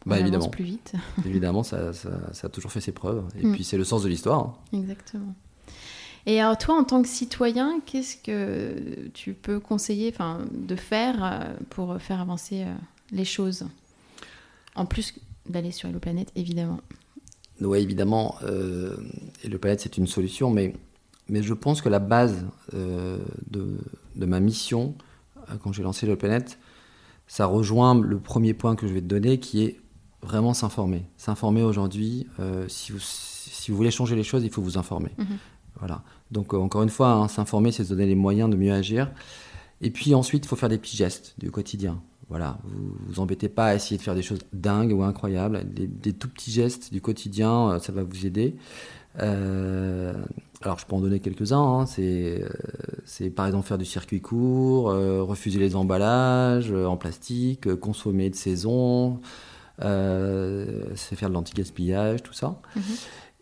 [0.06, 0.48] bah, évidemment.
[0.48, 0.92] plus vite.
[1.26, 2.10] évidemment, ça, ça,
[2.42, 3.24] a toujours fait ses preuves.
[3.38, 3.52] Et mm.
[3.52, 4.38] puis, c'est le sens de l'histoire.
[4.40, 4.54] Hein.
[4.72, 5.34] Exactement.
[6.26, 10.14] Et alors, toi, en tant que citoyen, qu'est-ce que tu peux conseiller
[10.52, 12.74] de faire euh, pour faire avancer euh,
[13.10, 13.66] les choses?
[14.74, 15.14] En plus
[15.48, 16.80] d'aller sur Hello Planète, évidemment.
[17.60, 18.36] Oui, évidemment.
[18.44, 18.96] Euh,
[19.42, 20.74] Hello Planète, c'est une solution, mais,
[21.28, 23.18] mais je pense que la base euh,
[23.50, 23.78] de,
[24.14, 24.94] de, ma mission,
[25.62, 26.58] quand j'ai lancé Hello Planète,
[27.26, 29.81] ça rejoint le premier point que je vais te donner, qui est
[30.22, 31.04] vraiment s'informer.
[31.16, 35.10] S'informer aujourd'hui, euh, si, vous, si vous voulez changer les choses, il faut vous informer.
[35.18, 35.38] Mhm.
[35.78, 36.02] Voilà.
[36.30, 39.10] Donc, euh, encore une fois, hein, s'informer, c'est se donner les moyens de mieux agir.
[39.80, 42.00] Et puis ensuite, il faut faire des petits gestes du quotidien.
[42.28, 45.64] Voilà, vous vous embêtez pas à essayer de faire des choses dingues ou incroyables.
[45.64, 48.56] Des, tout petits gestes du quotidien, euh, ça va vous aider.
[49.18, 51.58] alors, je peux en donner quelques-uns.
[51.58, 51.86] Hein.
[51.86, 59.20] C'est, par exemple faire du circuit court, refuser les emballages en plastique, consommer de saison,
[59.78, 62.60] c'est faire de l'anti-gaspillage, tout ça.
[62.76, 62.82] Mhm.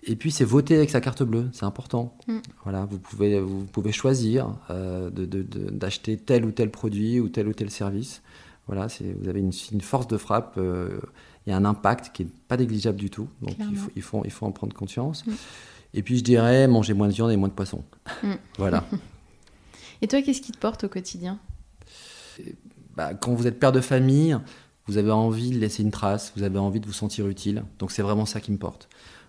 [0.05, 2.17] Et puis c'est voter avec sa carte bleue, c'est important.
[2.27, 2.39] Mm.
[2.65, 7.53] Voilà, vous pouvez, vous pouvez choisir euh, d'acheter tel ou tel produit ou tel ou
[7.53, 8.23] tel service.
[8.67, 8.87] Voilà,
[9.21, 11.01] vous avez une, force de frappe, euh,
[11.45, 13.29] il y a un impact qui n'est pas négligeable du tout.
[13.43, 15.27] Donc il faut, il faut, il, faut, en prendre conscience.
[15.27, 15.33] Mm.
[15.93, 17.85] Et puis je dirais manger moins de viande et moins de poisson.
[18.23, 18.33] Mm.
[18.59, 18.85] voilà.
[20.03, 21.39] Et toi, qu'est-ce qui te porte au quotidien?
[22.97, 24.39] Bah, Quand vous êtes père de famille,
[24.87, 27.65] vous avez envie de laisser une trace, vous avez envie de vous sentir utile.
[27.79, 28.89] Donc c'est vraiment ça qui me porte.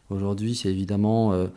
[0.09, 1.47] Aujourd'hui, c'est évidemment euh,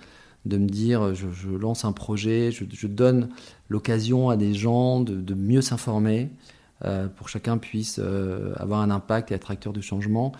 [0.44, 3.30] de me dire, je, lance un projet, je, donne
[3.68, 6.30] l'occasion à des gens de, mieux s'informer
[6.84, 10.32] euh, pour que chacun puisse euh, avoir un impact et être acteur du changement.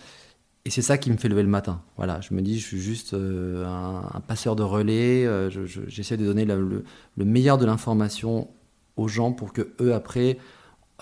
[0.66, 1.82] Et c'est ça qui me fait lever le matin.
[1.96, 5.28] Voilà, je me dis, je suis juste un, passeur de relais.
[5.88, 6.84] J'essaie de donner le,
[7.16, 8.48] le meilleur de l'information
[8.96, 10.38] aux gens pour que eux après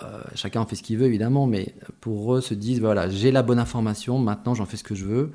[0.02, 3.42] euh, chacun fait ce qu'il veut évidemment, mais pour eux se disent voilà, j'ai la
[3.42, 5.32] bonne information, maintenant j'en fais ce que je veux,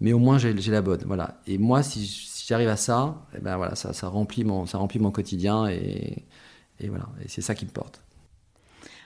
[0.00, 1.02] mais au moins j'ai la bonne.
[1.06, 1.40] Voilà.
[1.46, 4.98] Et moi, si, j'arrive à ça, eh ben voilà, ça, ça, remplit mon, ça remplit
[4.98, 6.24] mon quotidien et,
[6.80, 8.02] et voilà, et c'est ça qui me porte.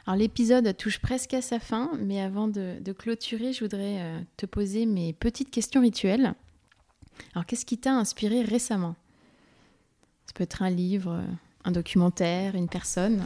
[0.06, 4.46] Alors l'épisode touche presque à sa fin, mais avant de, clôturer, je voudrais euh, te
[4.46, 6.34] poser mes petites questions rituelles.
[7.34, 8.96] Alors qu'est-ce qui t'a inspiré récemment?
[10.26, 11.22] Ça peut être un livre,
[11.64, 13.22] un documentaire, une personne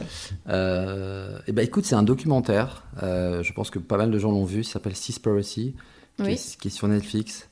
[0.47, 2.83] euh, Eh ben, écoute, c'est un documentaire.
[3.03, 4.63] Euh, je pense que pas mal de gens l'ont vu.
[4.63, 5.75] Ça s'appelle Seaspiracy,
[6.17, 7.49] qui, est, qui est sur Netflix,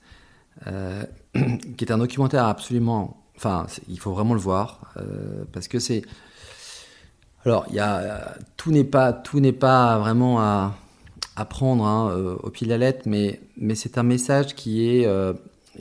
[0.65, 1.04] euh,
[1.78, 3.23] qui est un documentaire absolument.
[3.36, 4.93] Enfin, il faut vraiment le voir
[5.52, 6.02] parce que c'est.
[7.45, 10.76] Alors, il y a tout n'est pas tout n'est pas vraiment à,
[11.36, 15.08] à prendre hein, au pied de la lettre, mais, mais c'est un message qui est,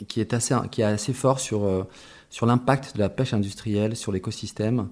[0.07, 1.87] qui est, assez, qui est assez fort sur,
[2.37, 4.88] sur l'impact de la pêche industrielle sur l'écosystème.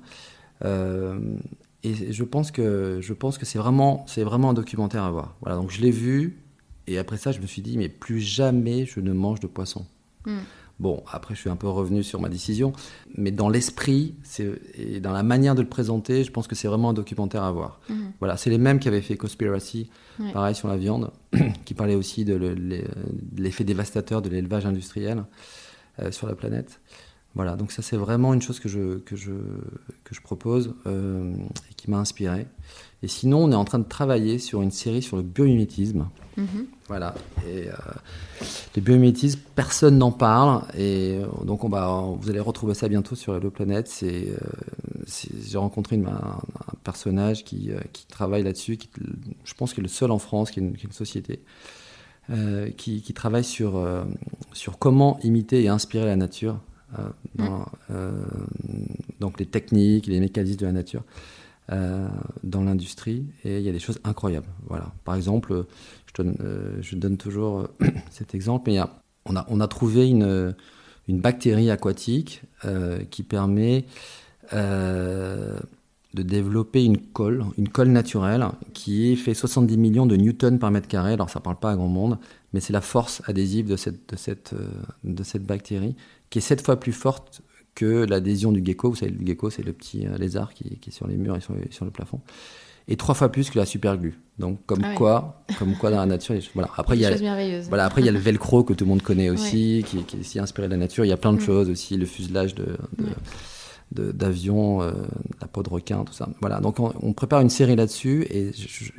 [0.63, 5.37] et je pense que, je pense que c'est vraiment, c'est vraiment un documentaire à voir.
[5.43, 6.39] Voilà, donc je l'ai vu,
[6.87, 9.85] et après ça, je me suis dit, mais plus jamais je ne mange de poisson.
[10.25, 10.39] Hmm.
[10.81, 12.73] Bon, après, je suis un peu revenu sur ma décision,
[13.15, 14.15] mais dans l'esprit
[14.75, 17.53] et dans la manière de le présenter, je pense que c'est vraiment un documentaire à
[17.53, 17.79] voir.
[17.91, 18.07] Hmm.
[18.21, 19.91] Voilà, c'est les mêmes qui avaient fait Conspiracy,
[20.33, 21.11] pareil sur la viande,
[21.67, 22.35] qui parlait aussi de
[23.37, 25.25] l'effet dévastateur de l'élevage industriel
[26.01, 26.81] euh, sur la planète.
[27.35, 29.33] Voilà, donc ça c'est vraiment une chose que je, que je,
[30.05, 31.35] que je propose euh,
[31.71, 32.47] et qui m'a inspiré.
[33.03, 36.09] Et sinon, on est en train de travailler sur une série sur le biomimétisme.
[36.37, 36.67] Mhm.
[36.87, 37.15] Voilà.
[37.47, 37.73] Et euh,
[38.77, 40.63] le biomimétisme, personne n'en parle.
[40.79, 43.89] Et euh, donc, on va, vous allez retrouver ça bientôt sur Hello Planète.
[43.89, 44.33] C'est,
[45.07, 46.39] j'ai rencontré un,
[46.85, 48.77] personnage qui, qui travaille là-dessus.
[48.77, 48.89] Qui,
[49.45, 51.41] je pense qu'il est le seul en France, qui est une, société.
[52.77, 53.85] qui, qui, travaille sur,
[54.53, 56.59] sur comment imiter et inspirer la nature
[57.35, 58.25] dans, euh,
[59.21, 61.03] donc les techniques, les mécanismes de la nature
[61.73, 62.07] euh,
[62.43, 64.49] dans l'industrie et il y a des choses incroyables.
[64.69, 64.93] Voilà.
[65.05, 65.65] Par exemple,
[66.17, 67.69] je donne, toujours
[68.11, 68.81] cet exemple, mais
[69.27, 70.55] on, a, trouvé une,
[71.09, 72.43] une bactérie aquatique
[73.11, 73.87] qui permet
[76.15, 80.87] de développer une colle, une colle naturelle qui fait 70 millions de newtons par mètre
[80.87, 81.15] carré.
[81.15, 82.19] Alors ça ne parle pas à grand monde,
[82.55, 84.55] mais c'est la force adhésive de cette, de cette,
[85.03, 85.97] de cette bactérie
[86.31, 87.43] qui est sept fois plus forte
[87.75, 88.91] que l'adhésion du gecko.
[88.91, 91.41] Vous savez, le gecko, c'est le petit euh, lézard qui, est sur les murs et
[91.41, 92.21] sur, le plafond.
[92.87, 94.21] Et trois fois plus que la superglue.
[94.39, 96.71] Donc, comme ah quoi, comme quoi dans la nature, voilà.
[96.77, 99.03] Après, il y a, voilà, après, il y a le velcro que tout le monde
[99.03, 101.05] connaît aussi, qui, est aussi inspiré de la nature.
[101.05, 101.45] Il y a plein de mm.
[101.45, 102.77] choses aussi, le fuselage de,
[103.95, 104.93] d'avions, euh,
[105.41, 106.29] la peau de requin, tout ça.
[106.41, 108.51] Voilà, donc on, prépare une série là-dessus et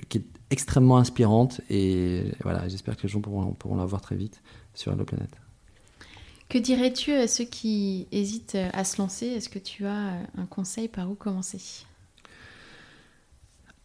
[0.09, 4.15] qui est extrêmement inspirante et voilà, j'espère que les gens pourront, pourront la voir très
[4.15, 4.41] vite
[4.73, 5.35] sur la planète.
[6.47, 9.25] Que dirais-tu à ceux qui hésitent à se lancer?
[9.25, 11.85] Est-ce que tu as un conseil par où commencer?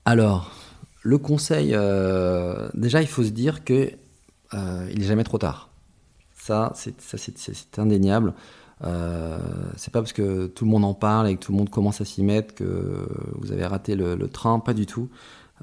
[0.04, 0.52] Alors,
[1.02, 3.90] le conseil, euh, déjà, il faut se dire que
[4.54, 5.70] euh, il n'est jamais trop tard.
[6.34, 8.34] Ça, c'est indéniable.
[8.84, 9.38] Euh,
[9.76, 12.00] c'est pas parce que tout le monde en parle et que tout le monde commence
[12.00, 15.08] à s'y mettre que vous avez raté le, train, pas du tout.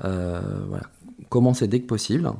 [0.03, 0.85] Euh, voilà.
[1.29, 2.31] Commencez dès que possible.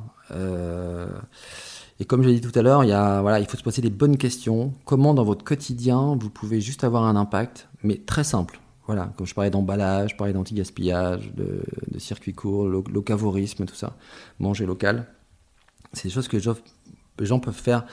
[2.00, 3.90] Et comme je l'ai dit tout à l'heure, il, voilà, il faut se poser des
[3.90, 4.72] bonnes questions.
[4.84, 8.60] Comment dans votre quotidien vous pouvez juste avoir un impact, mais très simple.
[8.86, 13.96] Voilà, comme je parlais d'emballage, je parlais d'anti-gaspillage, de, de circuit court, locavorisme, tout ça,
[14.38, 15.06] manger local.
[15.92, 17.84] C'est des choses que les gens peuvent faire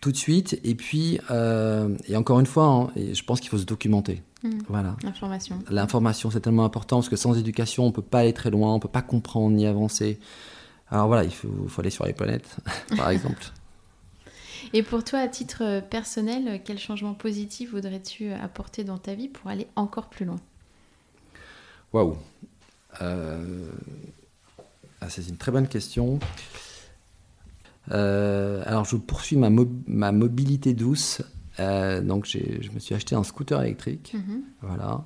[0.00, 0.58] tout de suite.
[0.64, 4.22] Et puis, euh, et encore une fois, hein, je pense qu'il faut se documenter.
[4.42, 4.50] Mmh.
[4.68, 4.96] Voilà.
[5.02, 5.58] L'information.
[5.70, 8.70] L'information, c'est tellement important parce que sans éducation, on ne peut pas aller très loin,
[8.70, 10.18] on ne peut pas comprendre ni avancer.
[10.90, 12.56] Alors voilà, il faut, aller sur les planètes,
[12.96, 13.42] par exemple.
[14.72, 19.50] Et pour toi, à titre personnel, quel changement positif voudrais-tu apporter dans ta vie pour
[19.50, 20.36] aller encore plus loin?
[21.92, 22.16] Waouh
[23.02, 23.68] euh,
[25.00, 26.20] ah, C'est une très bonne question.
[27.90, 29.50] Euh, alors, je poursuis ma,
[29.86, 31.22] ma mobilité douce.
[31.58, 34.14] Euh, donc, je me suis acheté un scooter électrique.
[34.14, 34.42] Mhm.
[34.62, 35.04] Voilà.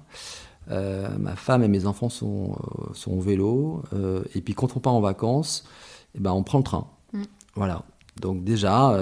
[0.71, 3.83] Euh, ma femme et mes enfants sont, euh, sont au vélo.
[3.93, 5.65] Euh, et puis quand on part en vacances,
[6.15, 6.87] eh ben, on prend le train.
[7.13, 7.23] Mm.
[7.55, 7.83] Voilà.
[8.21, 8.97] Donc déjà,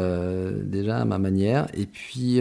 [0.65, 1.67] déjà à ma manière.
[1.75, 2.41] Et puis,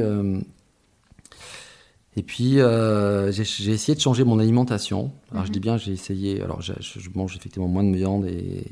[2.15, 5.11] et puis j'ai essayé de changer mon alimentation.
[5.31, 5.53] Alors je mm-hmm.
[5.53, 6.41] dis bien, j'ai essayé.
[6.41, 6.73] Alors je,
[7.15, 8.65] mange effectivement moins de viande et,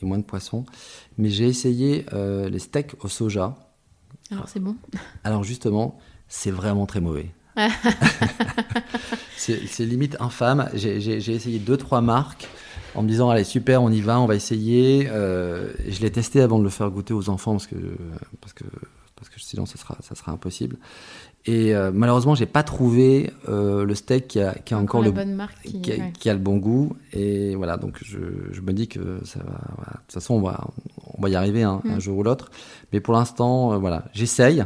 [0.00, 0.64] et moins de poisson.
[1.18, 3.56] Mais j'ai essayé les steaks au soja.
[4.30, 4.76] Alors c'est bon
[5.24, 5.98] Alors justement,
[6.28, 7.30] c'est vraiment très mauvais.
[9.36, 10.68] c'est limite infâme.
[10.74, 12.48] J'ai essayé deux, trois marques
[12.94, 16.40] en me disant allez super on y va on va essayer euh, je l'ai testé
[16.40, 17.76] avant de le faire goûter aux enfants parce que
[18.40, 18.64] parce que
[19.14, 20.76] parce que sinon ça sera ça sera impossible
[21.46, 25.10] et euh, malheureusement j'ai pas trouvé euh, le steak qui a, qui a encore, le
[25.10, 28.18] qui, a, le bon goût et voilà donc je,
[28.52, 30.68] je me dis que ça va de toute façon on va
[31.16, 31.98] on va y arriver un mm.
[31.98, 32.50] jour ou l'autre
[32.92, 34.64] mais pour l'instant voilà j'essaye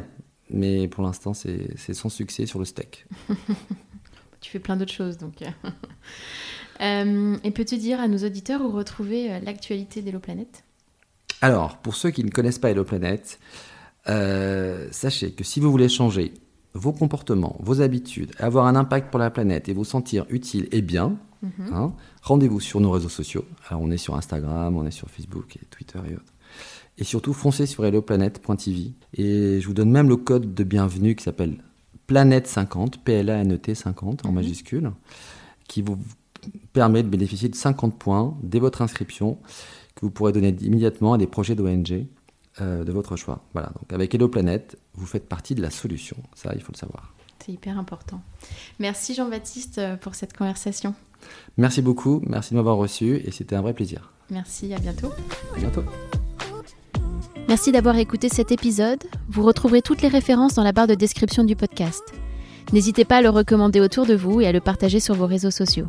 [0.50, 3.06] mais pour l'instant, c'est sans succès sur le steak.
[4.40, 5.42] tu fais plein d'autres choses, donc.
[6.80, 10.64] euh, et peux-tu dire à nos auditeurs où retrouver euh, l'actualité d'Hello Planète
[11.40, 13.40] Alors, pour ceux qui ne connaissent pas Hello Planète,
[14.08, 16.34] euh, sachez que si vous voulez changer
[16.74, 20.82] vos comportements, vos habitudes, avoir un impact pour la planète et vous sentir utile et
[20.82, 21.72] bien, mhm.
[21.72, 23.44] hein, rendez-vous sur nos réseaux sociaux.
[23.68, 26.32] Alors, on est sur Instagram, on est sur Facebook et Twitter et autres.
[26.98, 28.92] Et surtout, foncez sur helloplanet.tv.
[29.14, 31.58] Et je vous donne même le code de bienvenue qui s'appelle
[32.08, 34.34] Planète50, P-L-A-N-E-T 50 en mhm.
[34.34, 34.92] majuscule,
[35.68, 35.98] qui vous
[36.72, 39.38] permet de bénéficier de 50 points dès votre inscription,
[39.94, 42.06] que vous pourrez donner immédiatement à des projets d'ONG
[42.60, 43.42] de votre choix.
[43.52, 46.16] Voilà, donc avec Hello Planète, vous faites partie de la solution.
[46.34, 47.14] Ça, il faut le savoir.
[47.44, 48.22] C'est hyper important.
[48.78, 50.94] Merci Jean-Baptiste euh, pour cette conversation.
[51.58, 54.12] Merci beaucoup, merci de m'avoir reçu et c'était un vrai plaisir.
[54.30, 55.10] Merci, à bientôt.
[55.54, 55.84] À bientôt.
[57.46, 59.04] Merci d'avoir écouté cet épisode.
[59.28, 62.02] Vous retrouverez toutes les références dans la barre de description du podcast.
[62.72, 65.50] N'hésitez pas à le recommander autour de vous et à le partager sur vos réseaux
[65.50, 65.88] sociaux.